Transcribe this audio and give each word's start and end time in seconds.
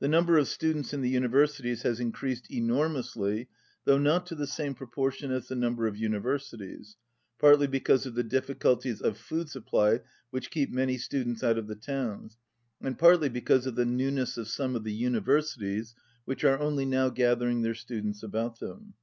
The 0.00 0.08
number 0.08 0.38
of 0.38 0.48
students 0.48 0.92
in 0.92 1.02
the 1.02 1.08
universities 1.08 1.82
has 1.82 2.00
increased 2.00 2.50
enormously 2.50 3.46
though 3.84 3.96
not 3.96 4.26
to 4.26 4.34
the 4.34 4.48
same 4.48 4.74
proportion 4.74 5.30
as 5.30 5.46
the 5.46 5.54
number 5.54 5.86
of 5.86 5.94
universi 5.94 6.58
ties, 6.58 6.96
partly 7.38 7.68
because 7.68 8.02
the 8.02 8.24
difficulties 8.24 9.00
of 9.00 9.16
food 9.16 9.48
supply 9.50 10.00
keep 10.50 10.72
many 10.72 10.98
students 10.98 11.44
out 11.44 11.58
of 11.58 11.68
the 11.68 11.76
towns, 11.76 12.38
and 12.80 12.98
partly 12.98 13.28
because 13.28 13.64
of 13.64 13.76
the 13.76 13.86
newness 13.86 14.36
of 14.36 14.48
some 14.48 14.74
of 14.74 14.82
the 14.82 14.92
universities 14.94 15.94
which 16.24 16.42
are 16.42 16.58
only 16.58 16.84
now 16.84 17.08
gathering 17.08 17.62
their 17.62 17.76
students 17.76 18.24
about 18.24 18.58
them. 18.58 18.94